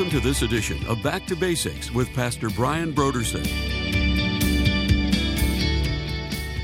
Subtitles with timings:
[0.00, 3.44] Welcome to this edition of Back to Basics with Pastor Brian Brodersen.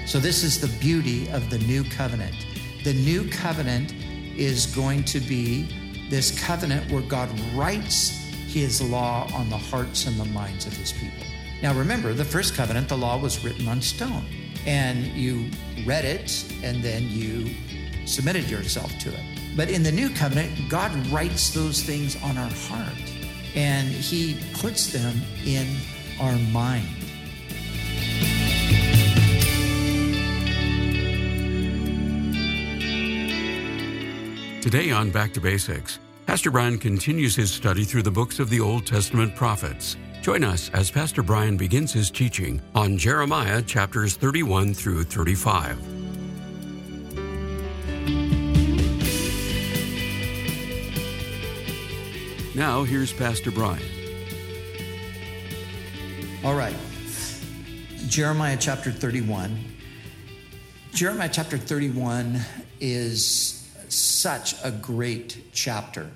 [0.09, 2.35] So, this is the beauty of the new covenant.
[2.83, 3.93] The new covenant
[4.39, 5.69] is going to be
[6.09, 8.09] this covenant where God writes
[8.47, 11.27] his law on the hearts and the minds of his people.
[11.61, 14.25] Now, remember, the first covenant, the law was written on stone,
[14.65, 15.51] and you
[15.85, 17.55] read it and then you
[18.07, 19.21] submitted yourself to it.
[19.55, 23.16] But in the new covenant, God writes those things on our heart
[23.57, 25.67] and he puts them in
[26.21, 26.87] our mind.
[34.63, 38.59] Today on Back to Basics, Pastor Brian continues his study through the books of the
[38.61, 39.97] Old Testament prophets.
[40.23, 45.96] Join us as Pastor Brian begins his teaching on Jeremiah chapters 31 through 35.
[52.57, 53.83] Now, here's Pastor Brian.
[56.43, 56.75] All right.
[58.09, 59.63] Jeremiah chapter 31.
[60.95, 62.41] Jeremiah chapter 31
[62.81, 66.11] is such a great chapter.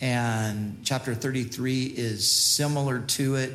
[0.00, 3.52] And chapter 33 is similar to it.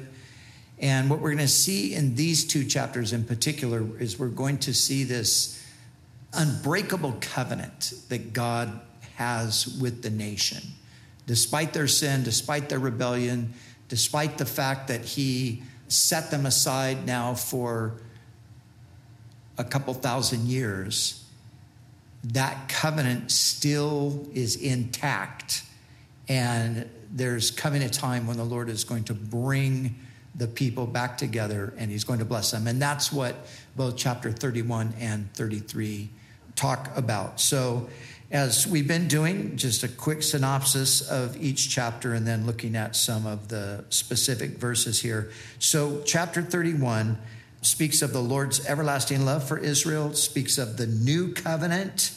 [0.78, 4.60] And what we're going to see in these two chapters in particular is we're going
[4.60, 5.66] to see this
[6.34, 8.80] unbreakable covenant that God
[9.16, 10.62] has with the nation
[11.28, 13.53] despite their sin, despite their rebellion,
[13.89, 17.94] despite the fact that he set them aside now for
[19.58, 21.23] a couple thousand years,
[22.23, 25.64] that covenant still is intact.
[26.28, 29.95] And there's coming a time when the Lord is going to bring
[30.36, 32.67] the people back together and he's going to bless them.
[32.67, 33.36] And that's what
[33.75, 36.09] both chapter 31 and 33
[36.56, 37.40] talk about.
[37.40, 37.90] So
[38.30, 42.96] as we've been doing, just a quick synopsis of each chapter and then looking at
[42.96, 45.32] some of the specific verses here.
[45.60, 47.18] So, chapter 31
[47.62, 52.12] speaks of the Lord's everlasting love for Israel, speaks of the new covenant,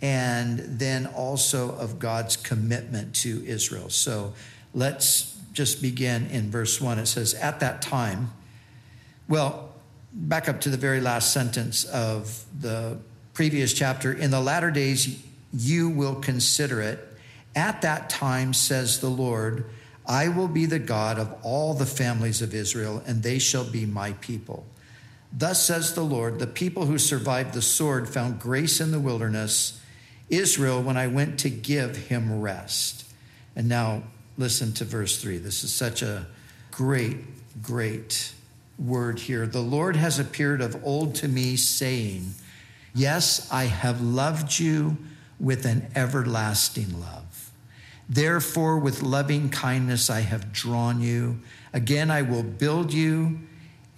[0.00, 3.90] and then also of God's commitment to Israel.
[3.90, 4.34] So,
[4.74, 7.00] let's just begin in verse 1.
[7.00, 8.30] It says, At that time,
[9.28, 9.74] well,
[10.12, 12.98] back up to the very last sentence of the
[13.34, 15.20] previous chapter, in the latter days,
[15.52, 17.04] you will consider it.
[17.56, 19.64] At that time, says the Lord,
[20.06, 23.84] I will be the God of all the families of Israel, and they shall be
[23.84, 24.64] my people.
[25.32, 29.80] Thus says the Lord, the people who survived the sword found grace in the wilderness,
[30.30, 33.04] Israel, when I went to give him rest.
[33.54, 34.04] And now
[34.38, 35.38] listen to verse 3.
[35.38, 36.26] This is such a
[36.70, 37.18] great,
[37.62, 38.32] great
[38.78, 39.46] word here.
[39.46, 42.32] The Lord has appeared of old to me, saying,
[42.94, 44.96] Yes, I have loved you
[45.40, 47.50] with an everlasting love.
[48.08, 51.40] Therefore, with loving kindness, I have drawn you.
[51.72, 53.38] Again, I will build you,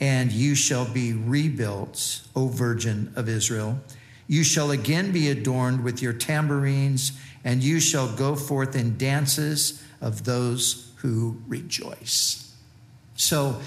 [0.00, 3.78] and you shall be rebuilt, O Virgin of Israel.
[4.26, 7.12] You shall again be adorned with your tambourines,
[7.44, 12.54] and you shall go forth in dances of those who rejoice.
[13.14, 13.60] So,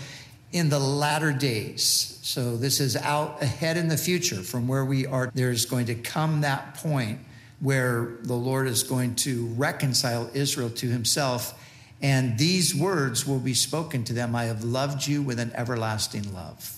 [0.51, 5.05] in the latter days, so this is out ahead in the future from where we
[5.07, 7.19] are, there's going to come that point
[7.63, 11.57] where the Lord is going to reconcile Israel to himself.
[12.01, 16.33] And these words will be spoken to them I have loved you with an everlasting
[16.33, 16.77] love,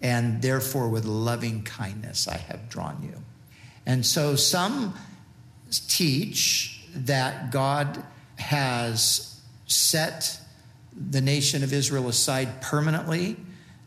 [0.00, 3.22] and therefore with loving kindness I have drawn you.
[3.84, 4.94] And so some
[5.70, 8.02] teach that God
[8.36, 10.40] has set
[10.96, 13.36] the nation of Israel aside permanently,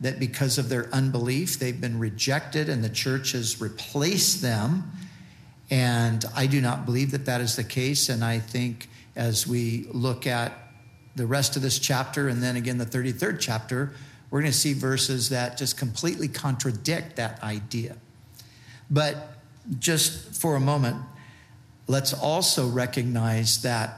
[0.02, 4.92] that because of their unbelief, they've been rejected and the church has replaced them
[5.72, 8.10] and I do not believe that that is the case.
[8.10, 10.52] And I think as we look at
[11.16, 13.94] the rest of this chapter and then again the 33rd chapter,
[14.30, 17.96] we're going to see verses that just completely contradict that idea.
[18.90, 19.16] But
[19.80, 20.98] just for a moment,
[21.88, 23.98] let's also recognize that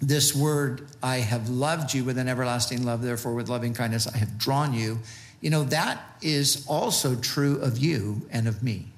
[0.00, 4.18] this word, I have loved you with an everlasting love, therefore with loving kindness I
[4.18, 4.98] have drawn you,
[5.40, 8.91] you know, that is also true of you and of me.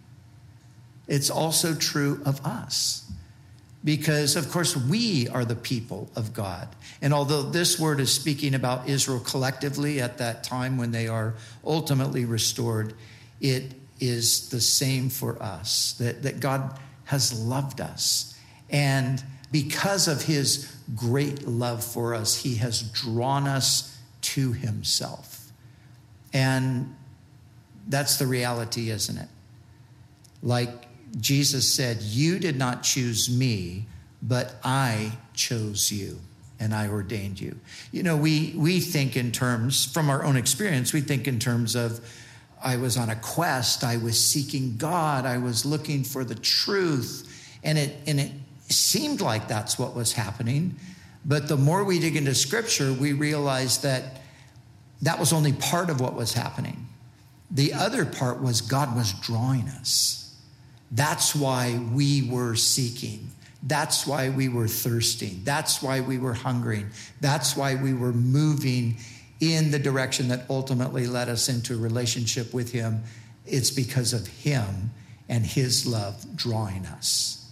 [1.07, 3.11] It's also true of us.
[3.85, 6.69] Because, of course, we are the people of God.
[7.03, 11.35] And although this word is speaking about Israel collectively at that time when they are
[11.63, 12.95] ultimately restored,
[13.43, 18.35] it is the same for us that, that God has loved us.
[18.71, 19.23] And
[19.53, 25.53] because of his great love for us, he has drawn us to himself.
[26.33, 26.97] And
[27.87, 29.29] that's the reality, isn't it?
[30.43, 30.87] Like
[31.21, 33.87] Jesus said, You did not choose me,
[34.23, 36.19] but I chose you.
[36.61, 37.59] and I ordained you.
[37.93, 41.75] You know, we, we think in terms, from our own experience, we think in terms
[41.75, 42.01] of
[42.63, 47.31] I was on a quest, I was seeking God, I was looking for the truth.
[47.63, 48.31] And it, and it
[48.69, 50.77] seemed like that's what was happening.
[51.25, 54.21] But the more we dig into scripture, we realize that
[55.03, 56.87] that was only part of what was happening.
[57.51, 60.24] The other part was God was drawing us.
[60.95, 63.31] That's why we were seeking.
[63.65, 65.41] That's why we were thirsting.
[65.43, 66.91] That's why we were hungering.
[67.21, 68.99] That's why we were moving
[69.41, 73.03] in the direction that ultimately led us into a relationship with Him.
[73.45, 74.93] It's because of Him
[75.29, 77.51] and His love drawing us.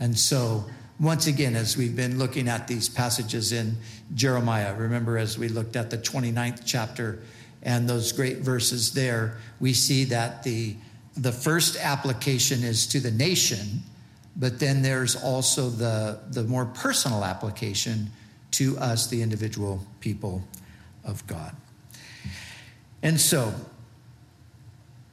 [0.00, 0.64] And so,
[0.98, 3.76] once again, as we've been looking at these passages in
[4.14, 7.20] Jeremiah, remember as we looked at the 29th chapter
[7.62, 10.76] and those great verses there, we see that the,
[11.18, 13.82] the first application is to the nation
[14.38, 18.12] but then there's also the, the more personal application
[18.52, 20.44] to us, the individual people
[21.04, 21.54] of God.
[23.02, 23.52] And so,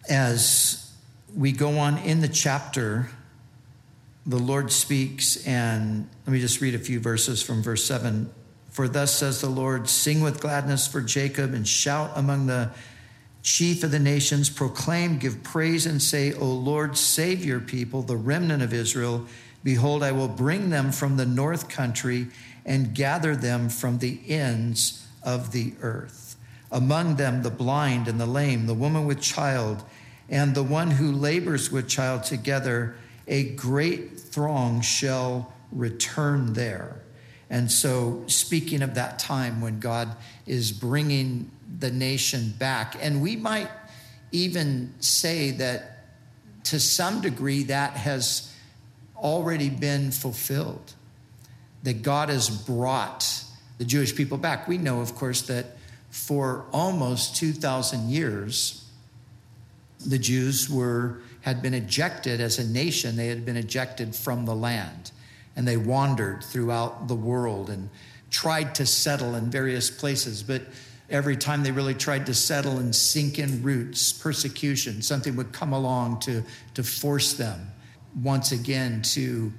[0.07, 0.93] as
[1.35, 3.09] we go on in the chapter,
[4.27, 8.29] the Lord speaks, and let me just read a few verses from verse 7.
[8.69, 12.69] For thus says the Lord, sing with gladness for Jacob and shout among the
[13.45, 18.17] chief of the nations, proclaim, give praise, and say, O Lord, save your people, the
[18.17, 19.27] remnant of Israel.
[19.63, 22.27] Behold, I will bring them from the north country
[22.65, 26.35] and gather them from the ends of the earth.
[26.71, 29.83] Among them, the blind and the lame, the woman with child,
[30.27, 32.95] and the one who labors with child together,
[33.27, 37.04] a great throng shall return there.
[37.49, 40.15] And so, speaking of that time when God
[40.47, 42.95] is bringing the nation back.
[43.01, 43.69] And we might
[44.31, 46.05] even say that
[46.65, 48.51] to some degree that has
[49.15, 50.93] already been fulfilled,
[51.83, 53.43] that God has brought
[53.77, 54.67] the Jewish people back.
[54.67, 55.77] We know, of course, that
[56.09, 58.85] for almost 2,000 years,
[60.05, 64.55] the Jews were, had been ejected as a nation, they had been ejected from the
[64.55, 65.11] land.
[65.55, 67.89] And they wandered throughout the world and
[68.29, 70.43] tried to settle in various places.
[70.43, 70.63] But
[71.09, 75.73] every time they really tried to settle and sink in roots, persecution, something would come
[75.73, 76.43] along to,
[76.73, 77.71] to force them
[78.21, 79.51] once again to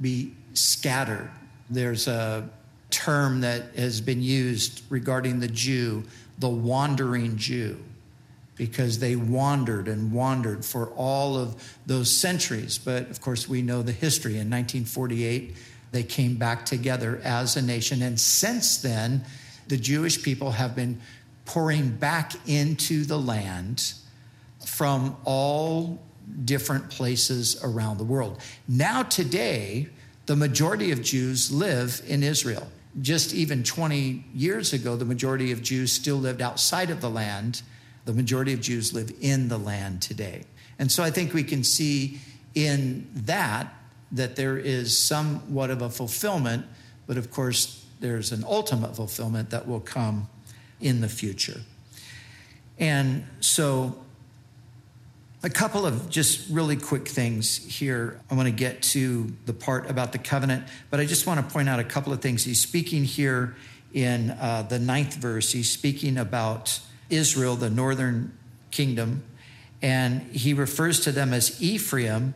[0.00, 1.30] be scattered.
[1.70, 2.48] There's a
[2.90, 6.04] term that has been used regarding the Jew,
[6.38, 7.82] the wandering Jew,
[8.56, 12.78] because they wandered and wandered for all of those centuries.
[12.78, 14.32] But of course, we know the history.
[14.32, 15.56] In 1948,
[15.92, 18.02] they came back together as a nation.
[18.02, 19.24] And since then,
[19.68, 21.00] the Jewish people have been
[21.46, 23.94] pouring back into the land
[24.64, 26.02] from all
[26.44, 28.40] different places around the world.
[28.66, 29.88] Now, today,
[30.26, 32.66] the majority of Jews live in Israel.
[33.00, 37.62] Just even 20 years ago, the majority of Jews still lived outside of the land.
[38.04, 40.44] The majority of Jews live in the land today.
[40.78, 42.20] And so I think we can see
[42.54, 43.72] in that
[44.12, 46.66] that there is somewhat of a fulfillment,
[47.06, 50.28] but of course, there's an ultimate fulfillment that will come
[50.80, 51.60] in the future.
[52.78, 53.96] And so,
[55.42, 58.20] a couple of just really quick things here.
[58.30, 61.52] I want to get to the part about the covenant, but I just want to
[61.52, 62.44] point out a couple of things.
[62.44, 63.54] He's speaking here
[63.92, 66.80] in uh, the ninth verse, he's speaking about
[67.10, 68.36] Israel, the northern
[68.70, 69.24] kingdom,
[69.82, 72.34] and he refers to them as Ephraim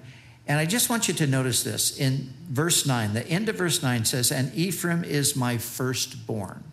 [0.48, 3.12] and I just want you to notice this in verse 9.
[3.12, 6.64] The end of verse 9 says, And Ephraim is my firstborn.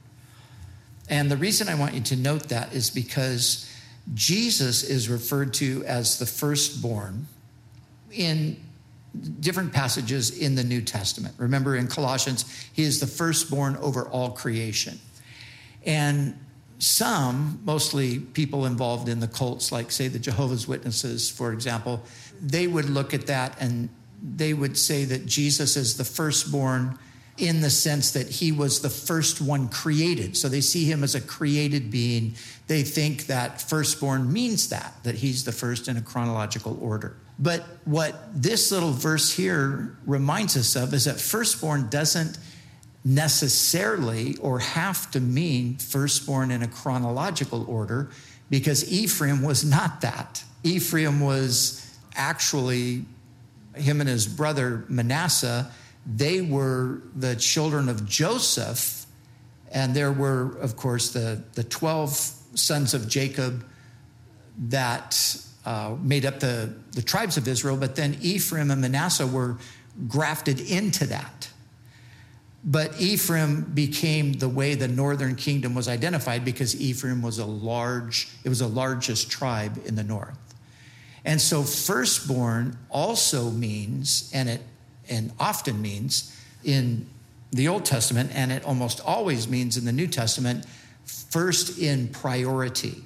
[1.10, 3.70] And the reason I want you to note that is because
[4.14, 7.28] Jesus is referred to as the firstborn
[8.12, 8.64] in
[9.42, 11.36] different passages in the New Testament.
[11.38, 15.00] Remember in Colossians, he is the firstborn over all creation.
[15.86, 16.40] And
[16.86, 22.04] some, mostly people involved in the cults, like, say, the Jehovah's Witnesses, for example,
[22.40, 23.90] they would look at that and
[24.22, 27.00] they would say that Jesus is the firstborn
[27.38, 30.38] in the sense that he was the first one created.
[30.38, 32.36] So they see him as a created being.
[32.68, 37.18] They think that firstborn means that, that he's the first in a chronological order.
[37.40, 42.38] But what this little verse here reminds us of is that firstborn doesn't
[43.06, 48.10] necessarily or have to mean firstborn in a chronological order
[48.50, 50.44] because Ephraim was not that.
[50.64, 53.06] Ephraim was actually,
[53.76, 55.72] him and his brother Manasseh,
[56.06, 59.06] they were the children of Joseph.
[59.72, 62.10] And there were, of course, the, the 12
[62.56, 63.66] sons of Jacob
[64.58, 67.78] that uh, made up the, the tribes of Israel.
[67.78, 69.58] But then Ephraim and Manasseh were
[70.08, 71.50] grafted into that.
[72.68, 78.28] But Ephraim became the way the northern kingdom was identified because Ephraim was a large,
[78.44, 80.38] it was the largest tribe in the north.
[81.24, 84.62] And so firstborn also means, and it
[85.08, 87.08] and often means in
[87.52, 90.66] the Old Testament, and it almost always means in the New Testament,
[91.06, 93.04] first in priority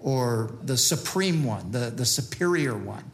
[0.00, 3.04] or the supreme one, the, the superior one.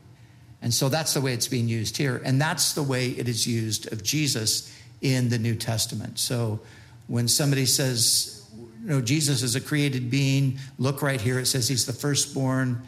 [0.61, 2.23] And so that's the way it's being used here.
[2.25, 4.72] And that's the way it is used of Jesus
[5.03, 6.19] in the New Testament.
[6.19, 6.61] So
[7.09, 8.49] when somebody says,
[8.83, 12.83] you know, Jesus is a created being, look right here, it says he's the firstborn.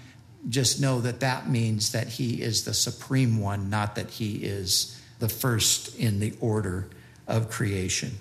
[0.48, 5.00] Just know that that means that he is the supreme one, not that he is
[5.18, 6.88] the first in the order
[7.26, 8.12] of creation.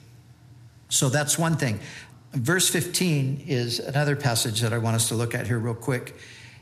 [0.90, 1.80] So that's one thing.
[2.34, 6.16] Verse 15 is another passage that I want us to look at here, real quick.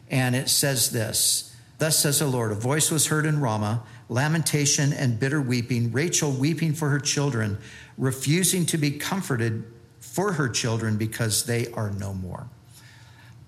[0.09, 1.50] And it says this
[1.81, 6.31] Thus says the Lord, a voice was heard in Ramah, lamentation and bitter weeping, Rachel
[6.31, 7.57] weeping for her children,
[7.97, 9.63] refusing to be comforted
[9.99, 12.45] for her children because they are no more.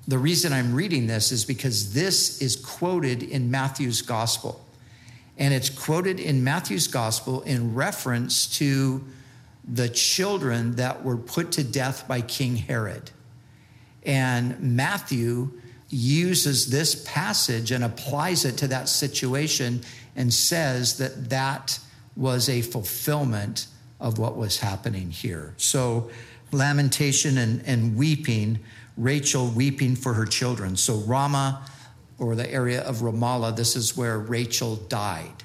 [0.08, 4.66] The reason I'm reading this is because this is quoted in Matthew's gospel.
[5.38, 9.06] And it's quoted in Matthew's gospel in reference to
[9.63, 13.12] the children that were put to death by King Herod.
[14.02, 15.52] And Matthew
[15.94, 19.82] uses this passage and applies it to that situation
[20.16, 21.80] and says that that
[22.16, 23.68] was a fulfillment
[24.00, 25.54] of what was happening here.
[25.58, 26.10] So,
[26.52, 28.60] lamentation and, and weeping,
[28.98, 30.76] Rachel weeping for her children.
[30.76, 31.66] So, Ramah
[32.20, 35.44] or the area of Ramallah, this is where Rachel died.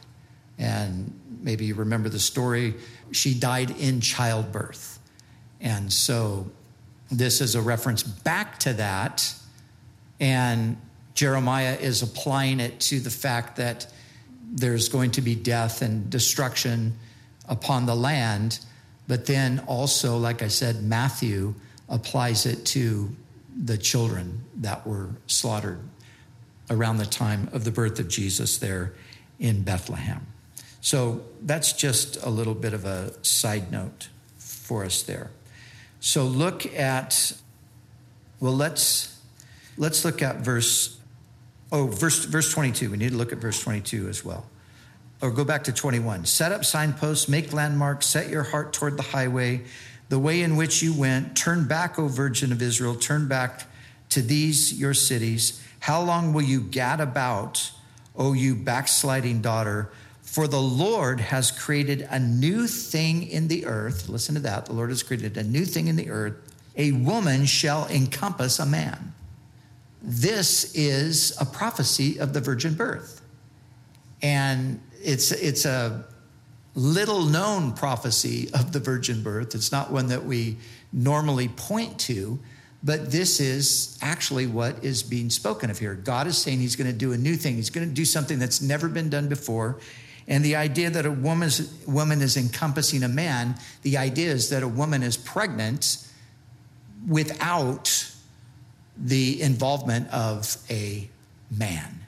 [0.59, 2.75] And maybe you remember the story.
[3.13, 4.99] She died in childbirth.
[5.61, 6.51] And so
[7.11, 9.35] this is a reference back to that.
[10.21, 10.77] And
[11.15, 13.87] Jeremiah is applying it to the fact that
[14.51, 16.97] there's going to be death and destruction
[17.49, 18.61] upon the land.
[19.07, 21.55] But then also, like I said, Matthew
[21.89, 23.15] applies it to
[23.65, 25.81] the children that were slaughtered
[26.71, 28.95] around the time of the birth of Jesus there
[29.39, 30.27] in Bethlehem.
[30.81, 35.31] So that's just a little bit of a side note for us there.
[36.01, 37.33] So look at
[38.41, 39.18] well let's
[39.79, 40.99] let's look at verse
[41.73, 42.91] oh verse verse 22.
[42.91, 44.47] We need to look at verse 22 as well.
[45.23, 46.27] Or go back to 21.
[46.27, 49.63] Set up signposts, make landmarks, set your heart toward the highway,
[50.09, 51.37] the way in which you went.
[51.37, 53.65] Turn back, O Virgin of Israel, turn back
[54.11, 55.65] to these your cities.
[55.81, 57.73] How long will you gad about,
[58.17, 59.91] O you backsliding daughter?
[60.23, 64.09] For the Lord has created a new thing in the earth.
[64.09, 64.67] Listen to that.
[64.67, 66.35] The Lord has created a new thing in the earth.
[66.77, 69.15] A woman shall encompass a man.
[70.03, 73.21] This is a prophecy of the virgin birth.
[74.23, 76.05] And it's, it's a
[76.75, 79.55] little known prophecy of the virgin birth.
[79.55, 80.57] It's not one that we
[80.93, 82.39] normally point to,
[82.83, 85.95] but this is actually what is being spoken of here.
[85.95, 87.57] God is saying he's going to do a new thing.
[87.57, 89.79] He's going to do something that's never been done before.
[90.29, 94.63] And the idea that a woman's, woman is encompassing a man, the idea is that
[94.63, 96.07] a woman is pregnant
[97.09, 98.13] without
[98.99, 101.09] the involvement of a
[101.51, 102.01] man.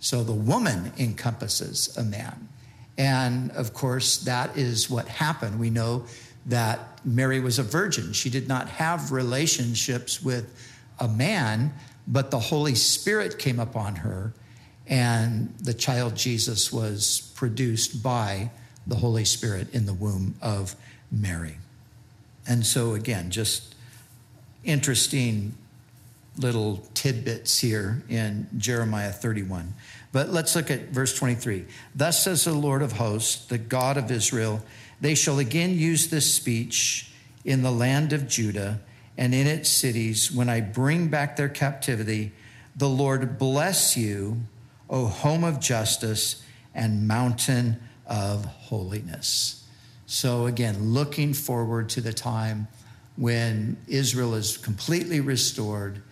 [0.00, 2.48] So the woman encompasses a man.
[2.96, 5.58] And of course, that is what happened.
[5.58, 6.04] We know
[6.46, 8.12] that Mary was a virgin.
[8.12, 10.54] She did not have relationships with
[11.00, 11.72] a man,
[12.06, 14.32] but the Holy Spirit came upon her,
[14.86, 18.50] and the child Jesus was produced by
[18.86, 20.76] the Holy Spirit in the womb of
[21.10, 21.56] Mary.
[22.46, 23.74] And so, again, just
[24.62, 25.54] interesting
[26.36, 29.74] little tidbits here in Jeremiah 31.
[30.12, 31.64] But let's look at verse 23.
[31.94, 34.62] Thus says the Lord of hosts, the God of Israel,
[35.00, 37.10] they shall again use this speech
[37.44, 38.80] in the land of Judah
[39.16, 42.32] and in its cities when I bring back their captivity.
[42.76, 44.42] The Lord bless you,
[44.90, 46.42] O home of justice
[46.74, 49.64] and mountain of holiness.
[50.06, 52.68] So, again, looking forward to the time
[53.16, 56.02] when Israel is completely restored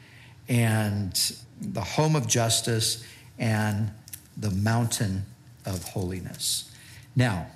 [0.48, 3.04] and the home of justice
[3.38, 3.90] and
[4.36, 5.24] the mountain
[5.64, 6.70] of holiness.
[7.14, 7.46] Now,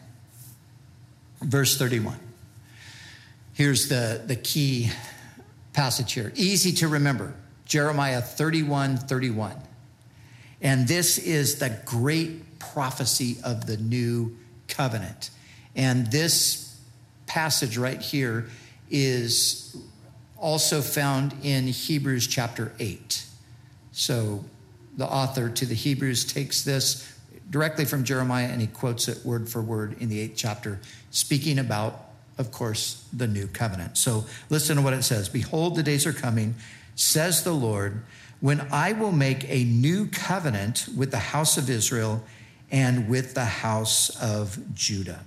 [1.41, 2.19] verse 31.
[3.55, 4.91] Here's the, the key
[5.73, 6.33] passage here.
[6.35, 9.57] Easy to remember Jeremiah 31 31.
[10.63, 14.37] And this is the great prophecy of the new
[14.69, 15.31] covenant.
[15.75, 16.79] And this
[17.27, 18.49] passage right here
[18.91, 19.77] is
[20.39, 23.25] also found in Hebrews chapter 8.
[23.93, 24.45] So
[24.97, 27.13] the author to the Hebrews takes this
[27.49, 31.59] directly from Jeremiah and he quotes it word for word in the eighth chapter, speaking
[31.59, 32.07] about
[32.39, 33.97] of course, the new covenant.
[33.97, 36.55] So listen to what it says Behold, the days are coming,
[36.95, 38.03] says the Lord,
[38.41, 42.23] when I will make a new covenant with the house of Israel
[42.71, 45.21] and with the house of Judah.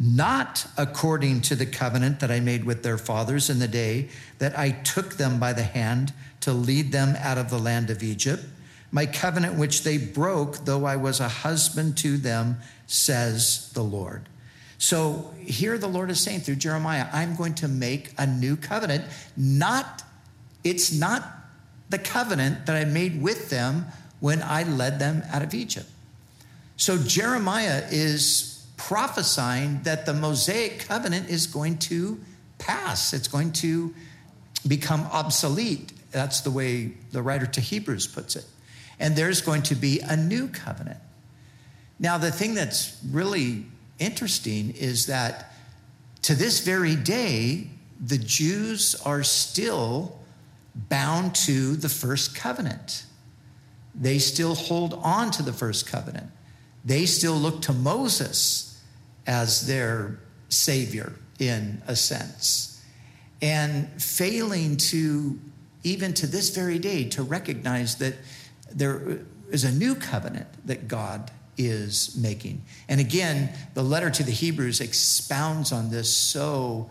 [0.00, 4.56] Not according to the covenant that I made with their fathers in the day that
[4.56, 8.44] I took them by the hand to lead them out of the land of Egypt,
[8.92, 14.28] my covenant which they broke, though I was a husband to them, says the Lord.
[14.78, 19.04] So here the Lord is saying through Jeremiah, I'm going to make a new covenant.
[19.36, 20.04] Not,
[20.62, 21.28] it's not
[21.90, 23.86] the covenant that I made with them
[24.20, 25.90] when I led them out of Egypt.
[26.76, 32.18] So Jeremiah is prophesying that the Mosaic covenant is going to
[32.58, 33.94] pass, it's going to
[34.66, 35.92] become obsolete.
[36.10, 38.46] That's the way the writer to Hebrews puts it.
[38.98, 40.98] And there's going to be a new covenant.
[41.98, 43.66] Now, the thing that's really
[43.98, 45.52] interesting is that
[46.22, 47.68] to this very day,
[48.00, 50.18] the Jews are still
[50.74, 53.04] bound to the first covenant.
[53.94, 56.30] They still hold on to the first covenant.
[56.88, 58.82] They still look to Moses
[59.26, 60.18] as their
[60.48, 62.82] savior in a sense.
[63.42, 65.38] And failing to,
[65.84, 68.14] even to this very day, to recognize that
[68.72, 72.62] there is a new covenant that God is making.
[72.88, 76.88] And again, the letter to the Hebrews expounds on this so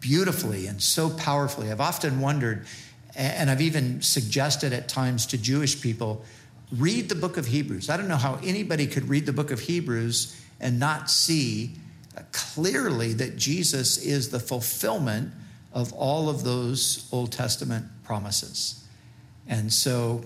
[0.00, 1.70] beautifully and so powerfully.
[1.70, 2.66] I've often wondered,
[3.14, 6.24] and I've even suggested at times to Jewish people,
[6.76, 7.88] read the book of Hebrews.
[7.90, 11.72] I don't know how anybody could read the book of Hebrews and not see
[12.16, 15.32] uh, clearly that Jesus is the fulfillment
[15.72, 18.84] of all of those Old Testament promises.
[19.46, 20.24] And so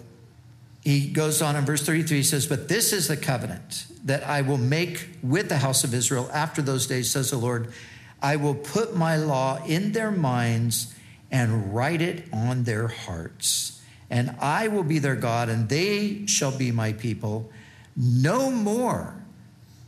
[0.82, 4.42] he goes on in verse 33 he says but this is the covenant that i
[4.42, 7.72] will make with the house of israel after those days says the lord
[8.20, 10.94] i will put my law in their minds
[11.30, 13.81] and write it on their hearts
[14.12, 17.50] and i will be their god and they shall be my people
[17.96, 19.16] no more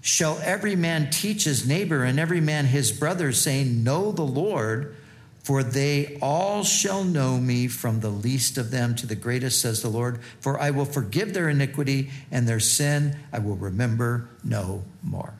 [0.00, 4.96] shall every man teach his neighbor and every man his brother saying know the lord
[5.44, 9.82] for they all shall know me from the least of them to the greatest, says
[9.82, 10.20] the Lord.
[10.40, 15.34] For I will forgive their iniquity and their sin I will remember no more.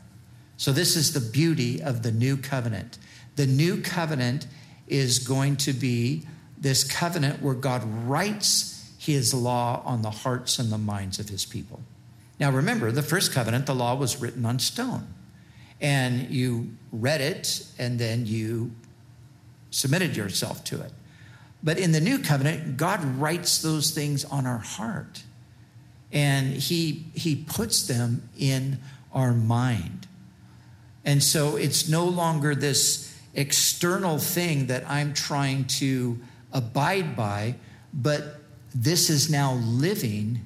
[0.59, 2.99] So, this is the beauty of the new covenant.
[3.37, 4.47] The new covenant
[4.87, 6.27] is going to be
[6.59, 11.45] this covenant where God writes his law on the hearts and the minds of his
[11.45, 11.81] people.
[12.41, 15.07] Now, remember, the first covenant, the law was written on stone.
[15.81, 18.73] And you read it, and then you
[19.71, 20.93] submitted yourself to it.
[21.63, 25.23] But in the new covenant, God writes those things on our heart.
[26.13, 28.79] And he, he puts them in
[29.13, 30.07] our mind.
[31.05, 36.19] And so it's no longer this external thing that I'm trying to
[36.55, 37.57] abide by,
[37.93, 38.41] but
[38.75, 40.41] this is now living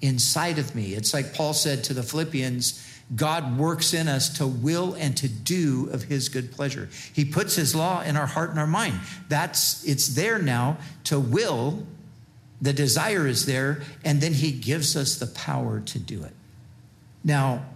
[0.00, 0.94] inside of me.
[0.94, 5.28] It's like Paul said to the Philippians God works in us to will and to
[5.28, 6.88] do of his good pleasure.
[7.12, 8.98] He puts his law in our heart and our mind.
[9.28, 11.86] That's it's there now to will.
[12.62, 16.32] The desire is there, and then he gives us the power to do it.
[17.22, 17.66] Now,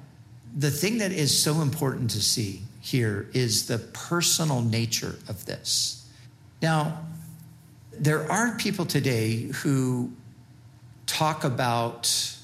[0.57, 6.09] the thing that is so important to see here is the personal nature of this.
[6.63, 7.01] Now,
[8.01, 10.13] there are people today who
[11.07, 12.35] talk about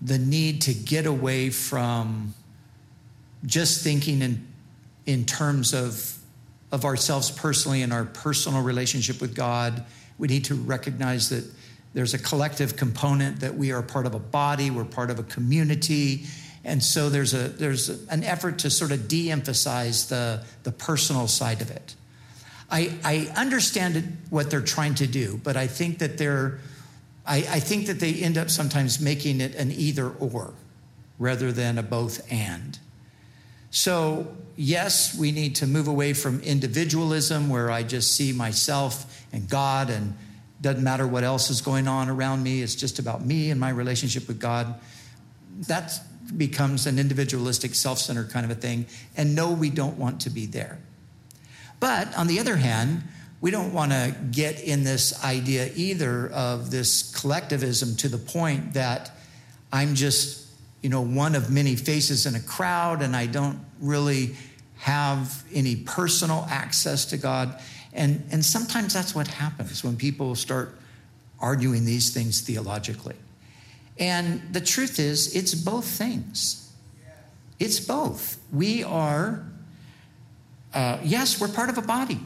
[0.00, 2.34] the need to get away from
[3.44, 4.46] just thinking in,
[5.06, 6.16] in terms of,
[6.72, 9.84] of ourselves personally and our personal relationship with God.
[10.18, 11.44] We need to recognize that
[11.94, 15.24] there's a collective component that we are part of a body, we're part of a
[15.24, 16.24] community.
[16.64, 21.28] And so there's, a, there's an effort to sort of de emphasize the, the personal
[21.28, 21.94] side of it.
[22.70, 26.58] I, I understand what they're trying to do, but I think that they're
[27.28, 30.54] I, I think that they end up sometimes making it an either or
[31.18, 32.78] rather than a both and.
[33.70, 39.48] So, yes, we need to move away from individualism where I just see myself and
[39.48, 40.16] God and
[40.62, 43.68] doesn't matter what else is going on around me, it's just about me and my
[43.68, 44.74] relationship with God.
[45.66, 46.00] That
[46.36, 48.86] becomes an individualistic, self centered kind of a thing.
[49.16, 50.78] And no, we don't want to be there.
[51.80, 53.02] But on the other hand,
[53.40, 58.74] we don't want to get in this idea either of this collectivism to the point
[58.74, 59.12] that
[59.72, 60.46] I'm just,
[60.82, 64.34] you know, one of many faces in a crowd and I don't really
[64.78, 67.60] have any personal access to God.
[67.92, 70.76] And, and sometimes that's what happens when people start
[71.40, 73.16] arguing these things theologically.
[73.98, 76.72] And the truth is, it's both things.
[77.58, 78.38] It's both.
[78.52, 79.44] We are
[80.78, 82.20] uh, yes, we're part of a body.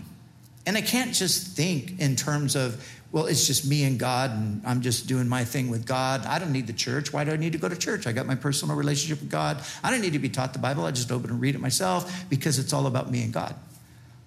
[0.67, 4.61] And I can't just think in terms of, well, it's just me and God, and
[4.67, 6.27] I'm just doing my thing with God.
[6.27, 7.15] I don't need the church.
[7.15, 8.07] Why do I need to go to church?
[8.07, 9.63] I got my personal relationship with God.
[9.83, 10.85] I don't need to be taught the Bible.
[10.85, 13.55] I just open and read it myself because it's all about me and God.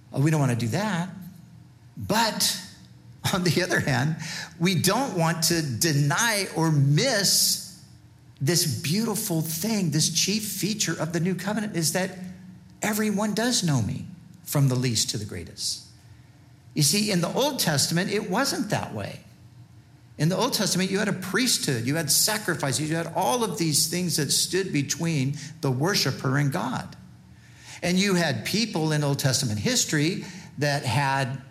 [0.10, 1.10] Well, we don't want to do that.
[1.96, 2.60] But
[3.36, 4.16] on the other hand,
[4.60, 7.80] we don't want to deny or miss
[8.42, 9.92] this beautiful thing.
[9.92, 12.10] This chief feature of the new covenant is that
[12.82, 14.08] everyone does know me
[14.46, 15.84] from the least to the greatest.
[16.74, 19.20] You see, in the Old Testament, it wasn't that way.
[20.18, 23.58] In the Old Testament, you had a priesthood, you had sacrifices, you had all of
[23.58, 26.96] these things that stood between the worshiper and God.
[27.84, 30.24] And you had people in Old Testament history
[30.58, 31.42] that had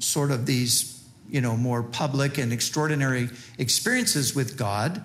[0.00, 5.02] sort of these, you know, more public and extraordinary experiences with God,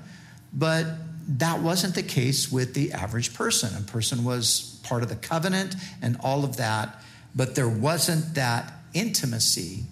[0.51, 0.85] but
[1.27, 3.75] that wasn't the case with the average person.
[3.77, 7.01] A person was part of the covenant and all of that,
[7.35, 9.83] but there wasn't that intimacy,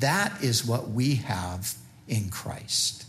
[0.00, 1.74] that is what we have
[2.08, 3.06] in Christ.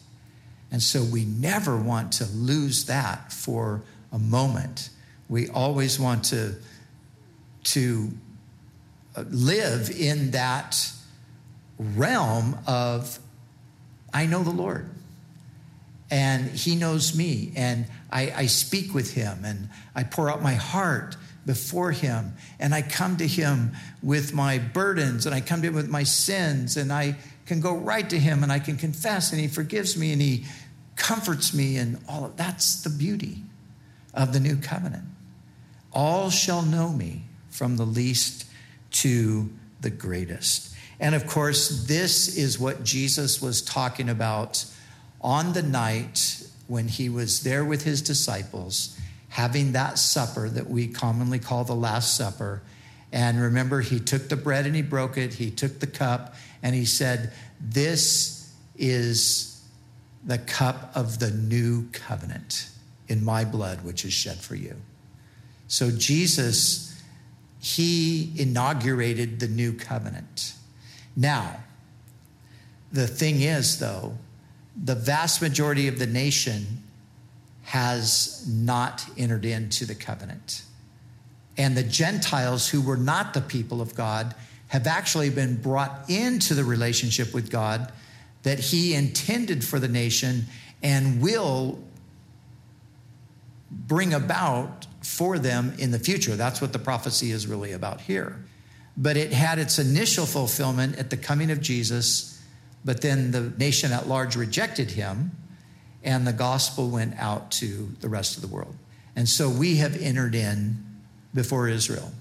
[0.72, 4.90] And so we never want to lose that for a moment.
[5.30, 6.56] We always want to,
[7.66, 8.12] to
[9.16, 10.92] uh, live in that
[11.78, 13.20] realm of,
[14.14, 14.90] I know the Lord
[16.10, 20.54] and he knows me and I, I, speak with him and I pour out my
[20.54, 22.34] heart before Him.
[22.60, 26.04] And I come to Him with my burdens and I come to Him with my
[26.04, 29.98] sins and I can go right to Him and I can confess and He forgives
[29.98, 30.46] me and He
[30.96, 33.44] comforts me and all of that's the beauty
[34.14, 35.06] of the new covenant.
[35.92, 38.46] All shall know me from the least
[38.92, 39.50] to
[39.82, 40.74] the greatest.
[41.00, 44.66] And of course, this is what Jesus was talking about
[45.22, 48.98] on the night when he was there with his disciples
[49.34, 52.62] having that supper that we commonly call the Last Supper.
[53.12, 56.76] And remember, he took the bread and he broke it, he took the cup, and
[56.76, 59.66] he said, This is
[60.24, 62.70] the cup of the new covenant
[63.08, 64.76] in my blood, which is shed for you.
[65.68, 67.02] So Jesus,
[67.60, 70.54] he inaugurated the new covenant.
[71.16, 71.64] Now,
[72.92, 74.16] the thing is, though,
[74.78, 76.84] the vast majority of the nation
[77.74, 80.62] has not entered into the covenant.
[81.58, 84.36] And the Gentiles who were not the people of God
[84.68, 87.92] have actually been brought into the relationship with God
[88.44, 90.46] that He intended for the nation
[90.84, 91.80] and will
[93.72, 96.36] bring about for them in the future.
[96.36, 98.38] That's what the prophecy is really about here.
[98.96, 102.40] But it had its initial fulfillment at the coming of Jesus,
[102.86, 105.32] but then the nation at large rejected Him
[106.04, 108.76] and the gospel went out to the rest of the world.
[109.16, 110.84] And so we have entered in
[111.34, 112.12] before Israel.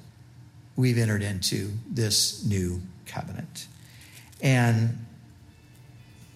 [0.77, 3.66] We've entered into this new covenant.
[4.42, 5.05] And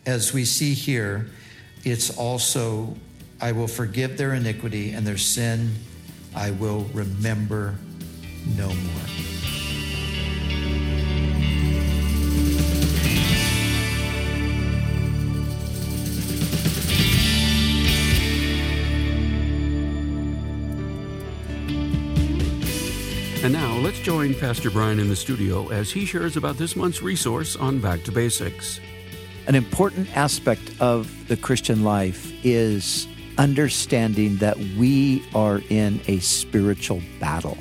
[0.04, 1.26] as we see here,
[1.84, 2.94] it's also,
[3.40, 5.74] I will forgive their iniquity and their sin
[6.36, 7.76] I will remember
[8.56, 9.45] no more.
[23.46, 27.00] And now let's join Pastor Brian in the studio as he shares about this month's
[27.00, 28.80] resource on Back to Basics.
[29.46, 33.06] An important aspect of the Christian life is
[33.38, 37.56] understanding that we are in a spiritual battle.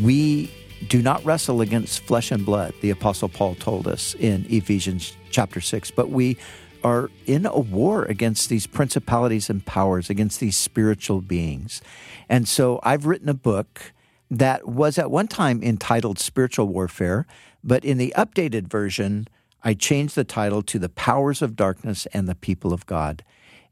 [0.00, 0.52] We
[0.88, 5.60] do not wrestle against flesh and blood, the Apostle Paul told us in Ephesians chapter
[5.60, 6.36] 6, but we
[6.82, 11.80] are in a war against these principalities and powers, against these spiritual beings.
[12.28, 13.92] And so I've written a book
[14.32, 17.26] that was at one time entitled Spiritual Warfare,
[17.62, 19.28] but in the updated version,
[19.62, 23.22] I changed the title to The Powers of Darkness and the People of God.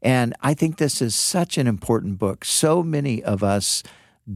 [0.03, 2.45] And I think this is such an important book.
[2.45, 3.81] So many of us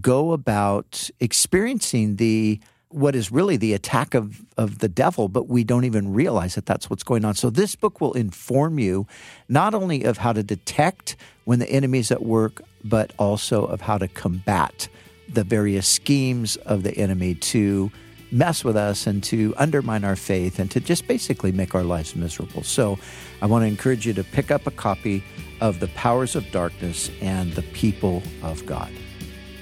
[0.01, 2.59] go about experiencing the
[2.89, 6.65] what is really the attack of, of the devil, but we don't even realize that
[6.65, 7.35] that's what's going on.
[7.35, 9.05] So, this book will inform you
[9.49, 13.81] not only of how to detect when the enemy is at work, but also of
[13.81, 14.87] how to combat
[15.29, 17.91] the various schemes of the enemy to
[18.31, 22.15] mess with us and to undermine our faith and to just basically make our lives
[22.15, 22.63] miserable.
[22.63, 22.97] So
[23.41, 25.23] I want to encourage you to pick up a copy
[25.61, 28.91] of The Powers of Darkness and the People of God.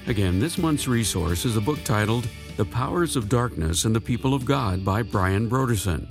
[0.06, 4.34] Again, this month's resource is a book titled The Powers of Darkness and the People
[4.34, 6.08] of God by Brian Brodersen.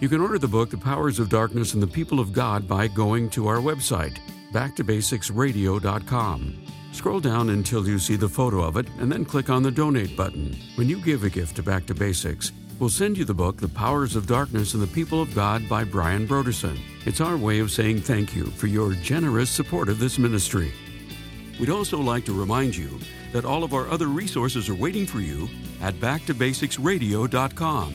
[0.00, 2.88] You can order the book The Powers of Darkness and the People of God by
[2.88, 4.18] going to our website,
[4.52, 6.54] backtobasicsradio.com.
[6.94, 10.16] Scroll down until you see the photo of it and then click on the donate
[10.16, 10.56] button.
[10.76, 13.68] When you give a gift to Back to Basics, we'll send you the book The
[13.68, 16.78] Powers of Darkness and the People of God by Brian Brodersen.
[17.04, 20.72] It's our way of saying thank you for your generous support of this ministry.
[21.58, 23.00] We'd also like to remind you
[23.32, 25.48] that all of our other resources are waiting for you
[25.82, 27.94] at backtobasicsradio.com